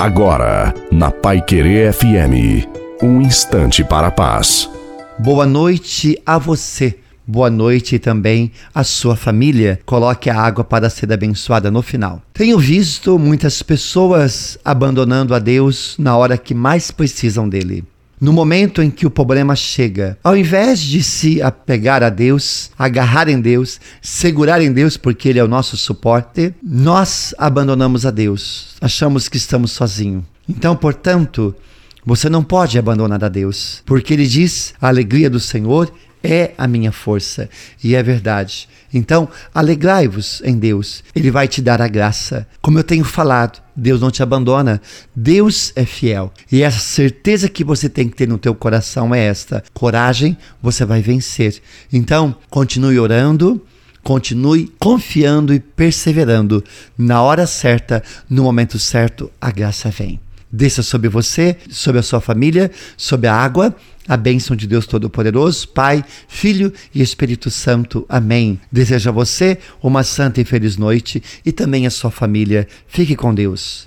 [0.00, 2.66] Agora, na Pai Querer FM,
[3.02, 4.66] um instante para a paz.
[5.18, 6.98] Boa noite a você.
[7.26, 9.78] Boa noite também à sua família.
[9.84, 12.22] Coloque a água para ser abençoada no final.
[12.32, 17.84] Tenho visto muitas pessoas abandonando a Deus na hora que mais precisam dele.
[18.20, 23.30] No momento em que o problema chega, ao invés de se apegar a Deus, agarrar
[23.30, 28.76] em Deus, segurar em Deus, porque Ele é o nosso suporte, nós abandonamos a Deus,
[28.78, 30.22] achamos que estamos sozinhos.
[30.46, 31.54] Então, portanto,
[32.04, 35.90] você não pode abandonar a Deus, porque Ele diz: a alegria do Senhor
[36.22, 37.48] é a minha força.
[37.82, 38.68] E é verdade.
[38.92, 41.04] Então, alegrai-vos em Deus.
[41.14, 42.46] Ele vai te dar a graça.
[42.60, 44.80] Como eu tenho falado, Deus não te abandona.
[45.14, 46.32] Deus é fiel.
[46.50, 50.84] E essa certeza que você tem que ter no teu coração é esta: coragem, você
[50.84, 51.60] vai vencer.
[51.92, 53.64] Então, continue orando.
[54.02, 56.64] Continue confiando e perseverando.
[56.96, 60.18] Na hora certa, no momento certo, a graça vem
[60.52, 63.74] desça sobre você, sobre a sua família, sobre a água,
[64.08, 68.04] a bênção de Deus Todo-Poderoso, Pai, Filho e Espírito Santo.
[68.08, 68.60] Amém.
[68.70, 72.66] Desejo a você uma santa e feliz noite e também a sua família.
[72.88, 73.78] Fique com Deus.